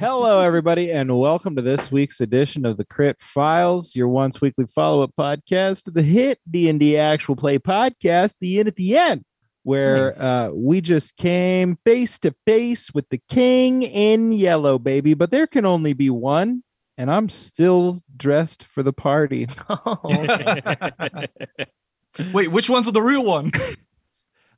[0.00, 4.64] Hello, everybody, and welcome to this week's edition of the Crit Files, your once weekly
[4.66, 9.26] follow-up podcast to the hit D&D actual play podcast, The end at the End,
[9.62, 10.22] where Nice.
[10.22, 15.12] uh, we just came face to face with the king in yellow, baby.
[15.12, 16.62] But there can only be one,
[16.96, 19.48] and I'm still dressed for the party.
[22.32, 23.52] Wait, which one's the real one?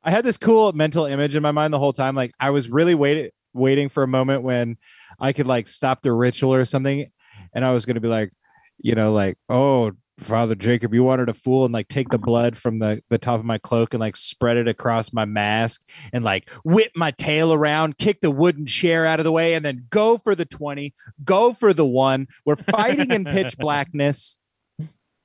[0.04, 2.14] I had this cool mental image in my mind the whole time.
[2.14, 4.76] Like I was really waiting waiting for a moment when
[5.18, 7.10] I could like stop the ritual or something.
[7.54, 8.32] And I was gonna be like,
[8.78, 12.56] you know, like, oh, Father Jacob, you wanted to fool and like take the blood
[12.56, 16.24] from the, the top of my cloak and like spread it across my mask and
[16.24, 19.86] like whip my tail around, kick the wooden chair out of the way, and then
[19.90, 22.28] go for the 20, go for the one.
[22.44, 24.38] We're fighting in pitch blackness.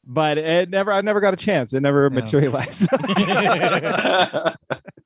[0.09, 1.73] But it never I never got a chance.
[1.73, 2.87] It never materialized.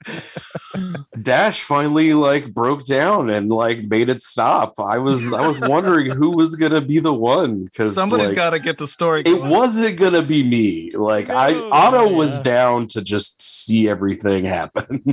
[1.21, 4.79] Dash finally like broke down and like made it stop.
[4.79, 8.49] I was I was wondering who was gonna be the one because Somebody's like, got
[8.51, 9.23] to get the story.
[9.25, 10.89] it wasn't gonna be me.
[10.91, 15.03] Like I No, Otto was down to just see everything happen.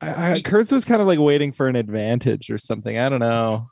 [0.00, 2.98] I, I, Kurza was kind of like waiting for an advantage or something.
[2.98, 3.68] I don't know.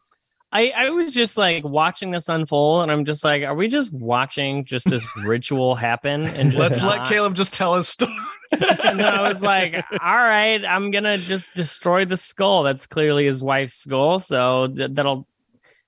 [0.53, 3.93] I, I was just like watching this unfold, and I'm just like, are we just
[3.93, 6.27] watching just this ritual happen?
[6.27, 8.13] And just Let's let Caleb just tell his story.
[8.53, 12.65] And then I was like, all right, I'm gonna just destroy the skull.
[12.65, 14.19] That's clearly his wife's skull.
[14.19, 15.25] So th- that'll.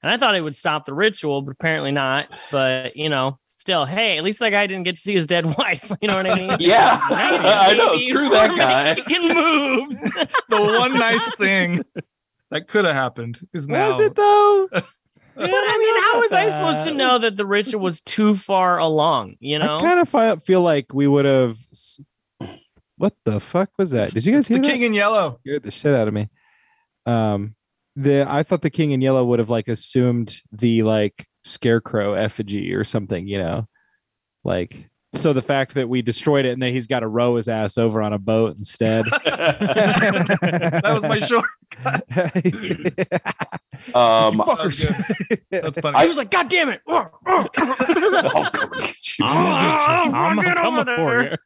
[0.01, 2.29] And I thought it would stop the ritual, but apparently not.
[2.53, 5.45] But you know, still, hey, at least that guy didn't get to see his dead
[5.59, 5.91] wife.
[6.01, 6.57] You know what I mean?
[6.61, 7.87] yeah, I know.
[7.95, 8.95] Maybe Screw that we're guy.
[8.95, 10.01] Making moves.
[10.49, 11.81] the one nice thing
[12.53, 13.91] that could have happened is now.
[13.91, 14.69] Was it though?
[15.35, 18.79] But I mean, how was I supposed to know that the ritual was too far
[18.79, 19.37] along?
[19.41, 21.57] You know, I kind of feel like we would have.
[22.99, 24.11] What the fuck was that?
[24.11, 24.69] Did you guys the hear that?
[24.69, 25.39] king in yellow?
[25.41, 26.29] Scared the shit out of me.
[27.07, 27.55] Um,
[27.97, 32.75] the I thought the king in yellow would have like assumed the like scarecrow effigy
[32.75, 33.27] or something.
[33.27, 33.69] You know,
[34.45, 37.49] like so the fact that we destroyed it and then he's got to row his
[37.49, 39.05] ass over on a boat instead.
[39.23, 41.45] That was my short.
[43.95, 45.47] um, You fuckers.
[45.51, 45.99] That's funny.
[46.01, 47.09] he was like, "God damn it!" I'll
[48.51, 49.25] come and get you.
[49.25, 51.37] I'm I'm coming for you.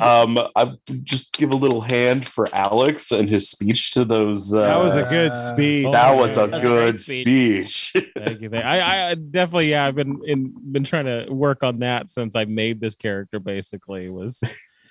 [0.00, 0.72] Um, I
[1.02, 4.54] just give a little hand for Alex and his speech to those.
[4.54, 5.90] Uh, That was a good speech.
[5.92, 7.92] that was a That's a great good speech.
[8.16, 8.50] Thank you.
[8.54, 12.44] I, I definitely, yeah, I've been in, been trying to work on that since I
[12.44, 13.38] made this character.
[13.38, 14.42] Basically, was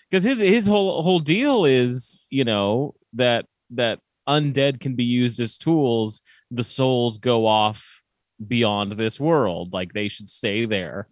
[0.09, 5.39] because his his whole whole deal is, you know, that that undead can be used
[5.39, 6.21] as tools.
[6.51, 8.01] The souls go off
[8.45, 11.07] beyond this world, like they should stay there.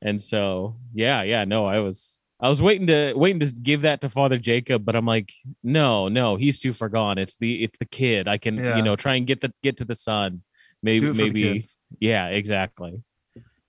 [0.00, 2.17] And so, yeah, yeah, no, I was.
[2.40, 5.32] I was waiting to waiting to give that to Father Jacob, but I'm like,
[5.64, 7.18] no, no, he's too far gone.
[7.18, 8.28] It's the it's the kid.
[8.28, 8.76] I can Yeah.
[8.76, 10.42] you know try and get the get to the son.
[10.82, 11.76] Maybe Do it for the maybe kids.
[11.98, 13.02] yeah, exactly.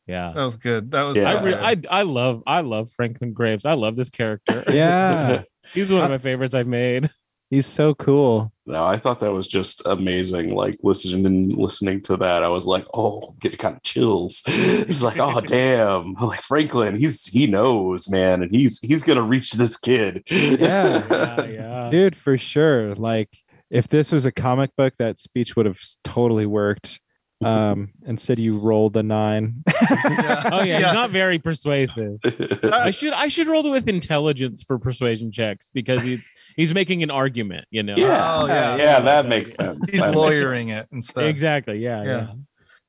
[0.06, 0.32] Yeah.
[0.36, 0.92] That was good.
[0.92, 1.18] That was.
[1.18, 1.32] Yeah.
[1.34, 3.66] I, re- uh, I I love I love Franklin Graves.
[3.66, 4.64] I love this character.
[4.70, 5.44] Yeah,
[5.74, 7.10] He's one of my favorites I've made.
[7.50, 8.52] he's so cool.
[8.70, 10.54] No, I thought that was just amazing.
[10.54, 14.44] Like listening and listening to that, I was like, oh, get kind of chills.
[14.46, 19.54] He's like, oh damn, like Franklin, he's he knows, man, and he's he's gonna reach
[19.54, 20.24] this kid.
[20.30, 21.00] Yeah.
[21.10, 21.90] Yeah, yeah.
[21.90, 23.30] dude for sure like
[23.70, 27.00] if this was a comic book that speech would have totally worked
[27.46, 30.50] um instead you rolled a nine yeah.
[30.52, 32.20] Oh yeah, he's not very persuasive.
[32.64, 37.12] I should I should roll with intelligence for persuasion checks because he's he's making an
[37.12, 37.96] argument, you know.
[37.98, 38.76] yeah, Oh, yeah.
[38.76, 39.90] yeah, that makes sense.
[39.90, 40.86] He's That lawyering sense.
[40.88, 41.24] it and stuff.
[41.24, 41.80] Exactly.
[41.80, 42.10] Yeah, Yeah.
[42.12, 42.34] yeah.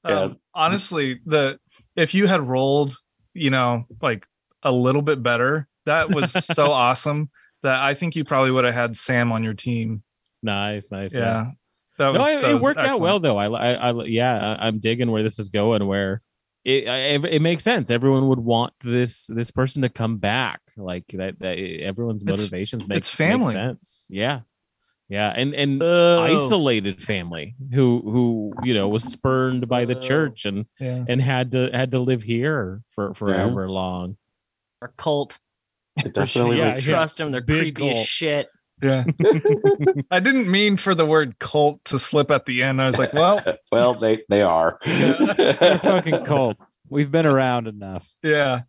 [0.09, 0.21] Yeah.
[0.22, 1.59] Um, honestly, the
[1.94, 2.97] if you had rolled,
[3.34, 4.27] you know, like
[4.62, 7.31] a little bit better, that was so awesome
[7.62, 10.03] that I think you probably would have had Sam on your team.
[10.43, 11.15] Nice, nice.
[11.15, 11.50] Yeah.
[12.00, 13.37] That no, it, that it was worked out well though.
[13.38, 15.87] I, I, I yeah, I, I'm digging where this is going.
[15.87, 16.22] Where
[16.65, 17.91] it, I, it it makes sense.
[17.91, 20.60] Everyone would want this this person to come back.
[20.77, 23.55] Like that, that everyone's It's- motivations make it's family.
[23.55, 24.06] make sense.
[24.09, 24.41] Yeah,
[25.09, 26.22] yeah, and and Oh.
[26.22, 30.01] isolated family who who you know was spurned by the Oh.
[30.01, 31.04] church and Yeah.
[31.09, 34.16] and had to had to live here for forever long.
[34.83, 35.39] Or cult.
[35.97, 36.95] It definitely Yeah, makes yeah.
[36.95, 37.33] Trust them.
[37.33, 38.48] They're Big creepy as shit.
[38.82, 39.04] Yeah.
[40.10, 42.80] I didn't mean for the word cult to slip at the end.
[42.80, 43.41] I was like, well,
[43.72, 44.78] well, they they are.
[44.84, 46.56] They're fucking cult
[46.91, 48.62] we've been around enough yeah.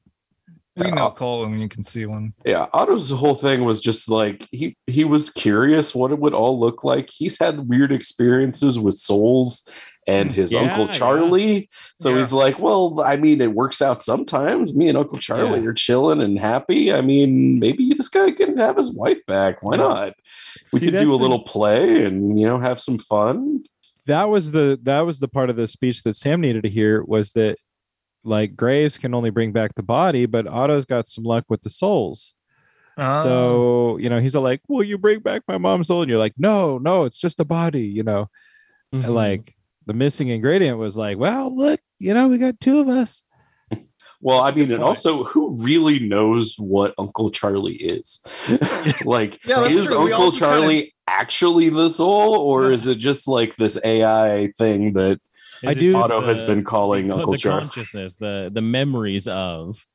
[0.78, 0.94] We Yeah.
[0.94, 2.34] know cult when you can see one.
[2.46, 6.58] Yeah, Otto's whole thing was just like he he was curious what it would all
[6.58, 7.10] look like.
[7.10, 9.70] He's had weird experiences with souls
[10.08, 10.36] and hmm.
[10.36, 10.92] his Yeah, uncle yeah.
[10.94, 11.70] Charlie.
[11.96, 12.18] So Yeah.
[12.20, 14.74] he's like, well, I mean, it works out sometimes.
[14.74, 15.68] Me and Uncle Charlie Yeah.
[15.68, 16.94] are chilling and happy.
[16.94, 19.62] I mean, maybe this guy can have his wife back.
[19.62, 19.84] Why Yeah.
[19.84, 20.14] not?
[20.72, 23.64] We See, could do a the- little play and you know have some fun.
[24.06, 27.04] that was the that was the part of the speech that Sam needed to hear
[27.04, 27.58] was that
[28.24, 31.70] like Graves can only bring back the body, but Otto's got some luck with the
[31.70, 32.34] souls.
[32.98, 33.24] Oh.
[33.24, 36.02] So, you know, he's all like, Will you bring back my mom's soul?
[36.02, 38.28] And you're like, No, no, it's just a body, you know.
[38.92, 39.14] And, Mhm.
[39.14, 39.56] like
[39.88, 43.24] the missing ingredient was like, Well, look, you know, we got two of us.
[44.24, 48.22] Well, I mean, and also, who really knows what Uncle Charlie is?
[49.06, 49.98] like, Yeah, is true.
[49.98, 52.74] Uncle just kinda- Charlie actually the soul, or Yeah.
[52.76, 55.20] is it just like this AI thing that Is
[55.70, 57.62] I do- just Otto has been calling the, Uncle the Charlie?
[57.62, 59.86] consciousness, the the memories of.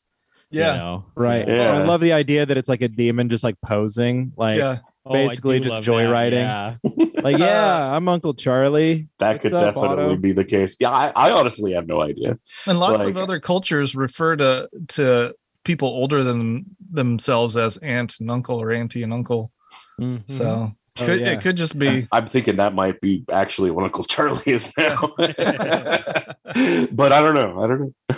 [0.50, 0.72] yeah.
[0.74, 1.04] You know?
[1.16, 1.46] Right.
[1.48, 1.72] Yeah.
[1.72, 4.78] I love the idea that it's like a demon just like posing, like yeah.
[5.08, 6.32] Oh, Basically do just joyriding.
[6.42, 6.76] Yeah.
[7.22, 9.06] like, yeah, I'm Uncle Charlie.
[9.20, 10.16] That What's could up, definitely Otto?
[10.16, 10.76] be the case.
[10.80, 12.38] Yeah, I, I honestly have no idea.
[12.66, 15.32] And lots of other cultures refer to to
[15.62, 19.52] people older than themselves as aunt and uncle or auntie and uncle.
[20.00, 20.22] Mhm.
[20.28, 21.32] So Oh, could, yeah.
[21.32, 25.12] it could just be I'm thinking that might be actually what Uncle Charlie is now.
[25.16, 27.60] but I don't know.
[27.62, 28.16] I don't know.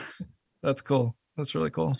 [0.63, 1.15] that's cool.
[1.37, 1.97] That's really cool.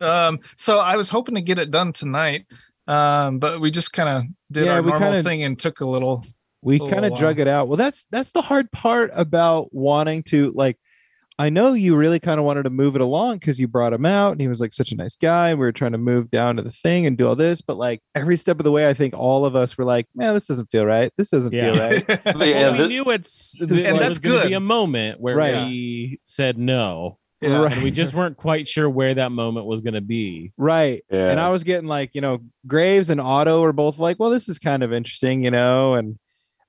[0.00, 2.46] Um, so I was hoping to get it done tonight,
[2.86, 5.86] um, but we just kind of did Yeah, our normal kinda- thing and took a
[5.86, 6.24] little.
[6.62, 10.52] we kind of drug it out well that's that's the hard part about wanting to
[10.54, 10.78] like
[11.38, 14.04] i know you really kind of wanted to move it along because you brought him
[14.06, 16.30] out and he was like such a nice guy and we were trying to move
[16.30, 18.88] down to the thing and do all this but like every step of the way
[18.88, 21.72] i think all of us were like man this doesn't feel right this doesn't Yeah.
[21.72, 22.04] feel right
[22.48, 24.48] Yeah, well, we knew it's And there that's was going to good.
[24.48, 25.66] be a moment where Right.
[25.66, 27.56] we said no, yeah.
[27.56, 27.72] Right.
[27.72, 30.52] and we just weren't quite sure where that moment was going to be.
[30.56, 31.30] right Yeah.
[31.30, 34.48] and i was getting like you know graves and otto were both like well this
[34.48, 36.18] is kind of interesting you know and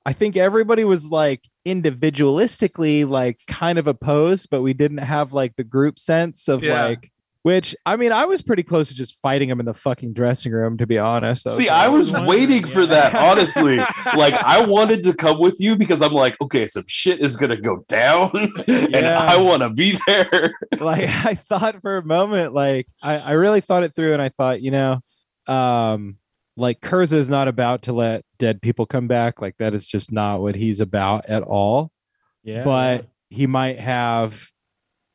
[0.06, 5.56] i think everybody was like individualistically like kind of opposed but we didn't have like
[5.56, 6.86] the group sense of Yeah.
[6.86, 7.10] like
[7.44, 10.52] which i mean i was pretty close to just fighting him in the fucking dressing
[10.54, 13.78] room to be honest See, like, I was wondering, waiting for that, honestly.
[14.16, 17.60] like, I wanted to come with you because I'm like, okay, some shit is gonna
[17.60, 18.32] go down,
[18.68, 20.54] and I want to be there.
[20.80, 24.30] like i thought for a moment like I, I really thought it through and i
[24.30, 25.00] thought you know
[25.48, 26.18] um
[26.56, 30.12] like Kurza is not about to let dead people come back like that is just
[30.12, 31.92] not what he's about at all
[32.44, 34.50] Yeah, but he might have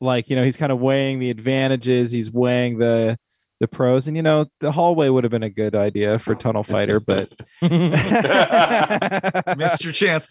[0.01, 3.19] like you know he's kind of weighing the advantages he's weighing the
[3.61, 6.63] the pros and you know the hallway would have been a good idea for tunnel
[6.63, 7.33] fighter but
[9.57, 10.29] Missed your chance.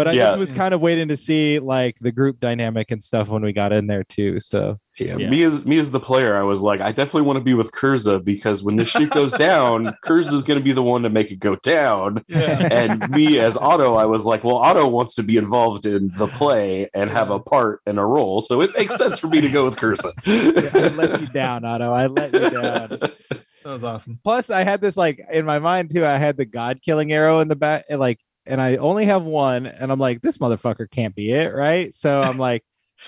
[0.00, 0.28] But i Yeah.
[0.28, 3.52] just was kind of waiting to see like the group dynamic and stuff when we
[3.52, 5.28] got in there too so Yeah, Yeah.
[5.30, 7.70] me as me as the player, I was like, I definitely want to be with
[7.72, 11.30] Kurza because when this shit goes down, Kurza is gonna be the one to make
[11.30, 12.22] it go down.
[12.28, 12.68] Yeah.
[12.70, 16.26] And me as Otto, I was like, well, Otto wants to be involved in the
[16.26, 19.48] play and have a part and a role, so it makes sense for me to
[19.48, 20.12] go with Kurza.
[20.26, 22.88] i let you down otto i let you down
[23.64, 24.18] That was awesome.
[24.24, 27.40] plus i had this like in my mind too i had the god killing arrow
[27.40, 31.14] in the back like and i only have one and i'm like this motherfucker can't
[31.14, 32.62] be it right so i'm like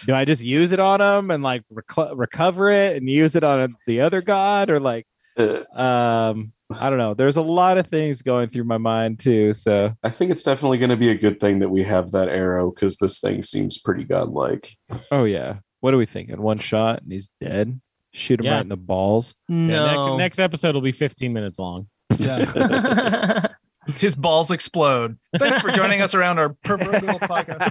[0.06, 3.44] do i just use it on him and like reco- recover it and use it
[3.44, 5.06] on the other god or like
[5.38, 9.52] Uh, um i don't know there's a lot of things going through my mind too
[9.55, 12.28] so I think it's definitely going to be a good thing that we have that
[12.28, 14.75] arrow because this thing seems pretty godlike.
[15.11, 17.81] oh yeah what are we thinking one shot and he's dead
[18.12, 18.52] shoot him Yeah.
[18.55, 20.17] right in the balls Yeah, No.
[20.17, 21.88] next, next episode will be 15 minutes long.
[22.19, 23.46] Yeah.
[23.98, 25.18] His balls explode.
[25.38, 27.70] Thanks for joining us around our proverbial podcast.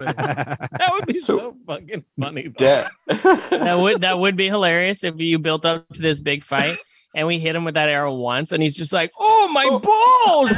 [0.82, 2.44] That would be So- so, fucking funny.
[2.58, 2.86] though.
[2.86, 2.88] Da-
[3.50, 6.78] that would that would be hilarious if you built up to this big fight
[7.14, 9.80] and we hit him with that arrow once and he's just like, "Oh my oh.
[9.80, 10.52] balls!"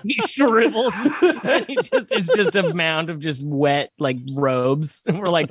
[0.04, 0.94] he shrivels.
[1.44, 5.50] And he just is just a mound of just wet like robes, and we're like,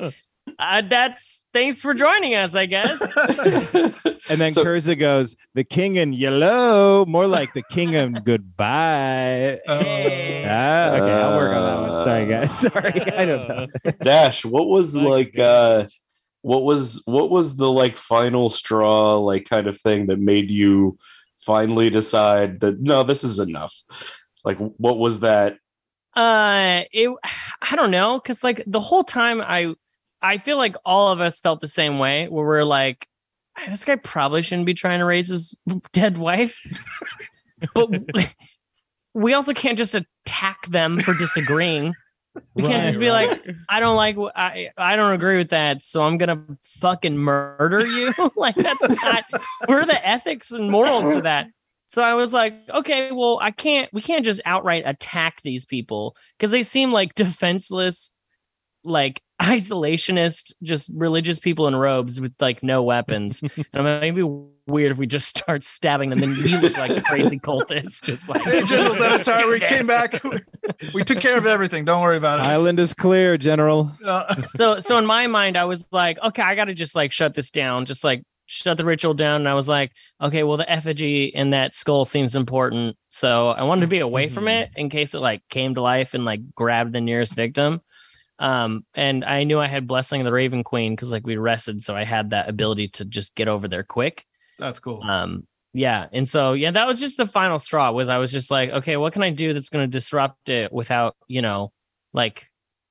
[0.60, 3.00] uh, "That's thanks for joining us, I guess."
[4.30, 9.60] and then So- Kurza goes the king and yellow more like the king and goodbye
[9.68, 9.80] Oh.
[9.80, 10.44] Hey.
[10.46, 12.04] Ah, okay, I'll work on that one.
[12.04, 12.60] Sorry, guys.
[12.60, 13.68] Sorry, I don't know.
[14.02, 15.88] Dash, what was Thank you, like uh
[16.42, 20.98] what was what was the like final straw like kind of thing that made you
[21.46, 23.76] finally decide that no, this is enough?
[24.46, 25.58] Like what was that?
[26.16, 27.10] Uh, it.
[27.62, 29.76] I don't know, cause like the whole time I,
[30.22, 33.08] I feel like all of us felt the same way, where we're like,
[33.68, 35.56] this guy probably shouldn't be trying to raise his
[35.94, 36.60] dead wife,
[37.74, 37.90] but
[39.14, 41.94] we also can't just attack them for disagreeing.
[42.54, 43.30] We can't just be like,
[43.68, 48.14] I don't like, I, I don't agree with that, so I'm gonna fucking murder you.
[48.36, 49.24] like that's not.
[49.66, 51.48] Where are the ethics and morals to that?
[51.88, 53.92] So I was like, okay, well, I can't.
[53.92, 58.12] We can't just outright attack these people because they seem like defenseless,
[58.84, 63.42] like isolationist, just religious people in robes with like no weapons.
[63.56, 64.24] and I'm like, it'd be
[64.68, 68.28] weird if we just start stabbing them, and you look like the crazy cultist, just
[68.30, 70.22] like Hey, General Zanatar, we came back.
[70.94, 71.86] we took care of everything.
[71.86, 72.46] Don't worry about it.
[72.46, 73.92] Island is clear, General.
[74.06, 77.34] Uh, so so in my mind i was like okay i gotta just like shut
[77.34, 79.92] this down just like shut the ritual down and i was like
[80.22, 84.28] okay well the effigy in that skull seems important so i wanted to be away
[84.30, 84.62] from Mhm.
[84.62, 87.82] it in case it like came to life and like grabbed the nearest victim
[88.40, 91.82] um and i knew i had blessing of the raven queen because like we rested
[91.82, 94.26] so i had that ability to just get over there quick
[94.58, 95.02] that's cool.
[95.04, 98.50] um yeah and so yeah that was just the final straw was i was just
[98.50, 101.72] like okay what can i do that's going to disrupt it without you know
[102.14, 102.49] like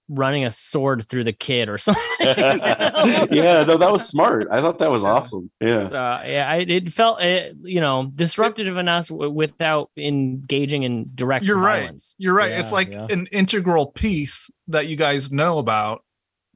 [0.09, 3.27] running a sword through the kid or something you know?
[3.31, 4.49] yeah, no, that was smart.
[4.51, 5.09] I thought that was Yeah.
[5.11, 5.51] awesome.
[5.61, 5.83] Yeah.
[5.83, 11.45] uh, yeah, I, it felt it, you know disruptive enough w- without engaging in direct
[11.45, 11.81] You're right.
[11.83, 12.17] violence.
[12.19, 12.51] You're right.
[12.53, 13.07] Yeah, it's like yeah.
[13.11, 16.03] an integral piece that you guys know about,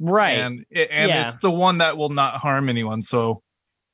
[0.00, 0.38] Right.
[0.38, 1.28] and and Yeah.
[1.28, 3.02] it's the one that will not harm anyone.
[3.02, 3.42] So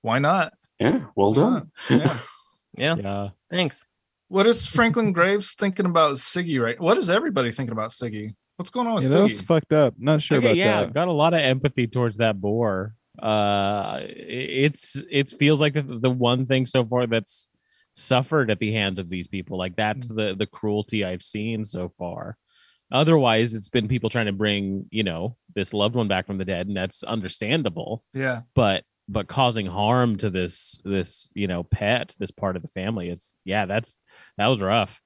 [0.03, 0.53] why not?
[0.79, 1.01] Yeah.
[1.17, 1.71] Well done.
[1.91, 2.17] Yeah.
[2.77, 2.95] yeah.
[2.97, 3.29] Yeah.
[3.51, 3.87] Thanks.
[4.29, 6.63] What is Franklin Graves thinking about Siggy?
[6.63, 6.79] Right?
[6.81, 8.35] What is everybody thinking about Siggy?
[8.59, 9.95] What's going on with Yeah, that was fucked up.
[9.99, 10.93] Not sure Okay, about yeah, that.
[10.93, 12.95] got a lot of empathy towards that boar.
[13.17, 17.47] Uh, it's it feels like the, the one thing so far that's
[17.95, 19.57] suffered at the hands of these people.
[19.59, 22.37] Like that's the the cruelty I've seen so far.
[22.91, 26.45] Otherwise, it's been people trying to bring you know this loved one back from the
[26.45, 28.03] dead, and that's understandable.
[28.13, 28.41] yeah.
[28.57, 33.09] But but causing harm to this this you know pet, this part of the family
[33.09, 34.01] is yeah, that's
[34.37, 35.01] that was rough.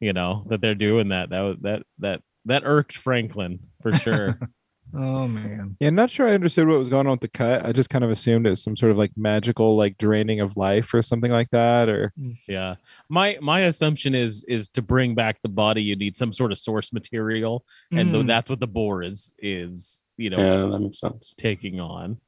[0.00, 1.30] You know that they're doing that.
[1.30, 4.38] That was that that that irked Franklin for sure.
[4.92, 5.76] Oh man.
[5.78, 7.64] Yeah, not sure I understood what was going on with the cut.
[7.64, 10.56] I just kind of assumed it was some sort of like magical like draining of
[10.56, 11.88] life or something like that.
[11.88, 12.12] Or
[12.48, 12.74] Yeah.
[13.08, 16.58] My my assumption is is to bring back the body you need some sort of
[16.58, 18.26] source material and th- Mm.
[18.26, 21.34] that's what the boar is is you know Yeah, that makes sense.
[21.36, 22.18] taking on.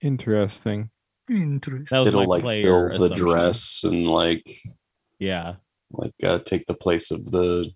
[0.00, 0.90] interesting.
[1.28, 1.86] Interesting.
[1.90, 3.26] That was It'll like player fill the assumption.
[3.26, 4.48] dress and like
[5.18, 5.54] Yeah.
[5.90, 7.70] like uh, take the place of the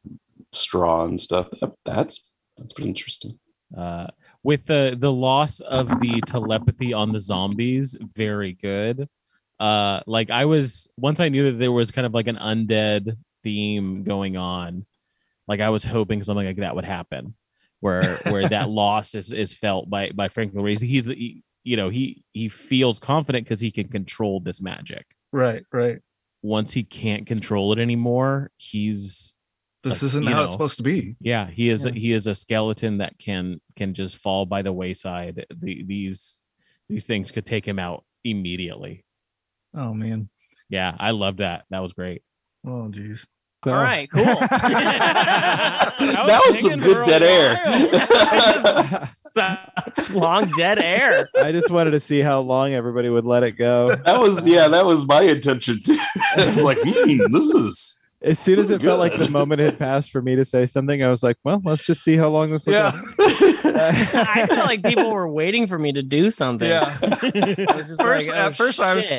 [0.53, 1.49] straw and stuff.
[1.61, 3.39] That, that's that's pretty interesting.
[3.77, 4.09] Uh
[4.43, 9.09] with the the loss of the telepathy on the zombies, very good.
[9.59, 13.17] Uh like I was once I knew that there was kind of like an undead
[13.43, 14.87] theme going on,
[15.49, 17.35] like I was hoping something like that would happen.
[17.81, 20.81] Where where that loss is is felt by by Franklin Reese.
[20.81, 25.07] He's the he, you know, he he feels confident because he can control this magic.
[25.33, 25.65] Right.
[25.73, 25.99] Right.
[26.43, 29.35] Once he can't control it anymore, he's
[29.83, 31.17] This Like, isn't you how it's supposed to be.
[31.21, 31.93] yeah he is Yeah.
[31.93, 36.41] he is a skeleton that can can just fall by the wayside the, these
[36.89, 39.05] these things could take him out immediately
[39.75, 40.29] Oh man.
[40.69, 42.23] yeah i loved that that was great
[42.67, 43.27] Oh geez.
[43.65, 44.25] So, All right, cool.
[44.25, 45.95] that
[46.49, 48.87] was some thinking for good dead air.
[48.87, 51.29] Such long dead air.
[51.41, 53.95] I just wanted to see how long everybody would let it go.
[53.95, 55.97] that was yeah, that was my intention too.
[56.37, 59.61] I was like, hmm, this is As soon as it That's felt like the moment
[59.61, 62.29] had passed for me to say something, I was like, well, let's just see how
[62.29, 62.93] long this will Yeah.
[62.93, 63.15] go.
[63.75, 66.69] I felt like people were waiting for me to do something.
[66.69, 66.97] Yeah.
[67.03, 69.13] I was just First- like, at oh, first I was-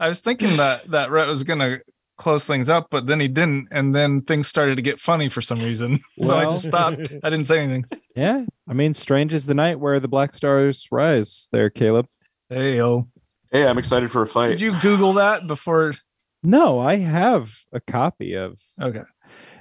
[0.00, 1.78] I was thinking that that Rhett was gonna
[2.16, 5.40] close things up, but then he didn't, and then things started to get funny for
[5.40, 6.00] some reason.
[6.20, 7.00] so I just stopped.
[7.22, 7.84] I didn't say anything.
[8.16, 8.44] Yeah.
[8.68, 12.06] I mean, strange is the night where the black stars rise there, Caleb.
[12.48, 13.08] Hey yo.
[13.52, 14.48] Hey, I'm excited for a fight.
[14.48, 15.94] Did you Google that before?
[16.44, 19.02] No, I have a copy of Okay.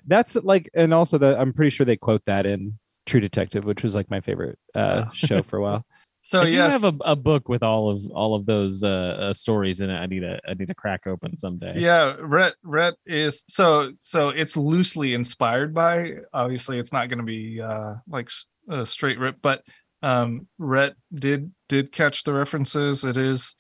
[0.06, 3.84] that's like, and also that I'm pretty sure they quote that in True Detective, which
[3.84, 5.12] was like my favorite uh, Oh.
[5.14, 5.86] show for a while.
[6.26, 9.34] So I do have a, a book with all of all of those uh, uh
[9.34, 12.94] stories in it i need to i need to crack open someday yeah, Rhett Rhett
[13.06, 16.14] is so so it's loosely inspired by.
[16.32, 18.30] Obviously, it's not going to be uh like
[18.70, 19.64] a straight rip, but
[20.02, 23.04] um Rhett did did catch the references.
[23.04, 23.58] It is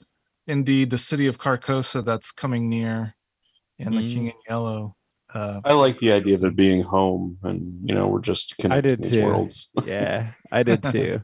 [0.48, 3.16] indeed the city of Carcosa that's coming near,
[3.80, 4.14] and the Mm.
[4.14, 4.96] King in Yellow.
[5.34, 8.92] Uh, I like the idea of it being home, and you know, we're just connecting
[8.92, 9.26] did these too.
[9.26, 9.72] worlds.
[9.86, 11.22] Yeah, I did too.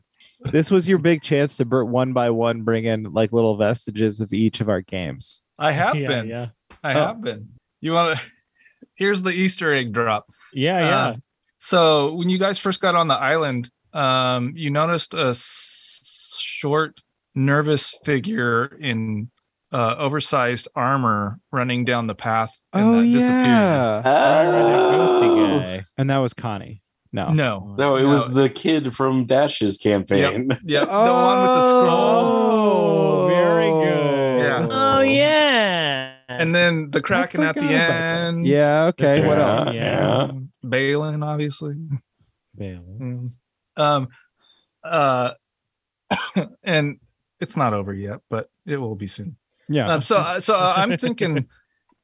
[0.52, 4.20] this was your big chance to br- one by one bring in like little vestiges
[4.22, 5.42] of each of our games.
[5.60, 6.28] I have yeah been.
[6.28, 6.48] yeah
[6.84, 7.06] I Oh.
[7.08, 7.50] have been.
[7.82, 8.26] You want to?
[8.96, 10.30] Here's the Easter egg drop.
[10.54, 11.16] yeah yeah Uh,
[11.58, 17.02] So when you guys first got on the island, um, you noticed a s- short,
[17.36, 19.30] nervous figure in
[19.72, 22.52] uh, oversized armor running down the path.
[22.74, 23.46] and Oh that disappeared.
[23.46, 25.82] yeah, that ghosty Oh.
[25.98, 26.82] and that was Connie.
[27.12, 27.76] No, No.
[27.78, 30.50] No, it was the kid from Dash's campaign.
[30.64, 30.88] Yep.
[30.88, 31.90] The one with the scroll.
[31.96, 34.42] Oh, very good.
[34.42, 34.68] Yeah.
[34.70, 36.16] Oh yeah.
[36.30, 38.02] And then the Kraken at the forgot that.
[38.28, 38.46] end.
[38.48, 38.86] Yeah.
[38.86, 39.26] Okay.
[39.26, 39.74] What else?
[39.74, 40.30] Yeah.
[40.64, 41.76] Balin, obviously.
[42.56, 43.34] Man.
[43.78, 43.82] Mm.
[43.82, 44.08] Um,
[44.84, 45.32] uh,
[46.64, 47.00] and
[47.40, 49.36] it's not over yet, but it will be soon.
[49.68, 49.88] Yeah.
[49.94, 51.48] Um, so, uh, so uh, I'm thinking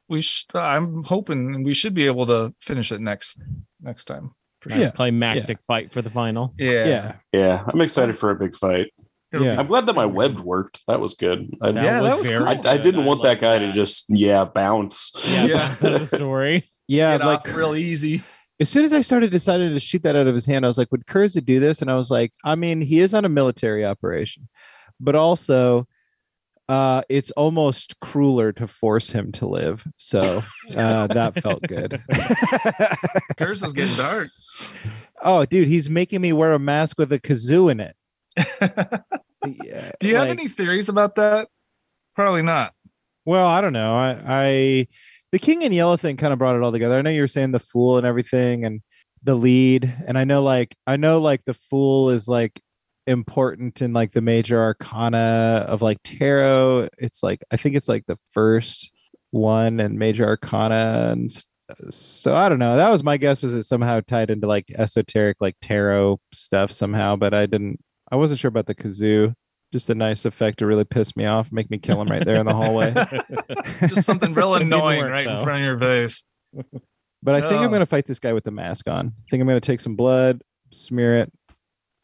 [0.08, 0.56] we should.
[0.56, 3.40] I'm hoping we should be able to finish it next
[3.82, 4.32] next time.
[4.62, 4.90] For Yeah.
[4.92, 6.54] climactic fight for the final.
[6.58, 6.86] Yeah.
[6.86, 7.16] Yeah.
[7.34, 8.92] Yeah, I'm excited for a big fight.
[9.32, 9.60] Yeah.
[9.60, 10.82] I'm glad that my web worked.
[10.88, 11.54] That was good.
[11.62, 12.48] I, Yeah, that was very cool.
[12.68, 15.12] I, I didn't want that liked guy to just yeah bounce.
[15.28, 15.68] yeah, Yeah.
[15.68, 16.72] bounce out of the story.
[16.88, 17.18] Yeah.
[17.18, 18.24] get Like real easy.
[18.60, 20.78] as soon as I started decided to shoot that out of his hand, I was
[20.78, 21.82] like, would Kurza do this?
[21.82, 24.48] And I was like, I mean, he is on a military operation,
[25.00, 25.88] but also
[26.68, 29.86] uh it's almost crueler to force him to live.
[29.98, 30.44] So
[30.76, 32.02] uh that felt good.
[33.38, 34.30] Curse is getting dark.
[35.22, 37.96] oh, dude, he's making me wear a mask with a kazoo in it.
[39.64, 41.50] Yeah, Do you have any theories about that?
[42.16, 42.74] Probably not.
[43.26, 43.96] Well, I don't know.
[43.96, 44.88] I, I
[45.32, 46.98] the King in Yellow thing kind of brought it all together.
[46.98, 48.82] I know you were saying the Fool and everything, and
[49.24, 52.62] the lead, and I know like I know like the Fool is like
[53.08, 56.90] important in like the major arcana of like tarot.
[56.98, 58.92] It's like I think it's like the first
[59.32, 61.46] one and major arcana, and s-
[61.90, 62.78] so I don't know.
[62.78, 63.42] That was my guess.
[63.44, 67.16] Was it somehow tied into like esoteric like tarot stuff somehow?
[67.16, 67.80] But I didn't.
[68.12, 69.34] I wasn't sure about the kazoo.
[69.74, 72.36] Just a nice effect to really piss me off, make me kill him right there
[72.40, 72.94] in the hallway.
[73.88, 76.24] Just something real annoying work, right in front of your face.
[77.24, 77.70] But I think I'm Oh.
[77.70, 79.08] going to fight this guy with the mask on.
[79.08, 81.34] I think I'm going to take some blood, smear it.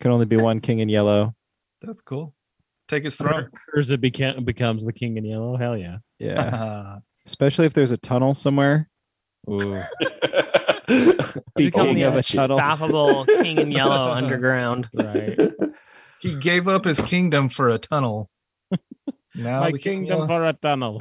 [0.02, 1.34] Can only be one king in yellow.
[1.82, 2.34] That's cool.
[2.90, 3.50] Take his throne.
[3.74, 5.56] Kurza beca- becomes the king in yellow.
[5.58, 5.98] Hell yeah.
[6.20, 6.98] Yeah.
[7.26, 8.90] Especially if there's a tunnel somewhere.
[9.50, 9.58] Ooh.
[10.88, 12.58] Become Speaking the of a tunnel.
[12.58, 14.90] unstoppable king in yellow underground.
[14.94, 15.40] Right.
[16.20, 18.30] he gave up his kingdom for a tunnel.
[19.36, 20.98] Now My the king- kingdom for a tunnel.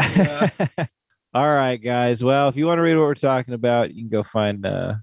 [1.35, 2.23] All right, guys.
[2.23, 4.95] Well, if you want to read what we're talking about, you can go find uh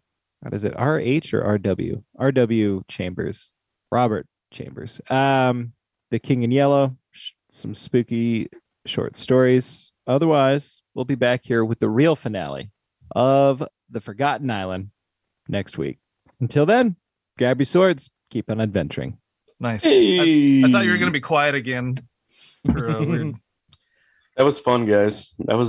[0.42, 0.74] what is it?
[0.76, 2.04] RH or RW?
[2.20, 3.52] RW Chambers.
[3.92, 5.02] Robert Chambers.
[5.10, 5.74] Um
[6.12, 8.50] The King in Yellow, sh- some spooky
[8.86, 9.92] short stories.
[10.06, 12.72] Otherwise, we'll be back here with the real finale
[13.16, 14.92] of The Forgotten Island
[15.50, 15.98] next week.
[16.40, 16.96] Until then,
[17.38, 19.18] grab your swords, keep on adventuring.
[19.60, 19.84] Nice.
[19.84, 20.64] Hey.
[20.64, 21.98] I thought you were going to be quiet again.
[22.66, 23.36] For a weird
[24.38, 25.34] That was fun, guys.
[25.40, 25.66] That was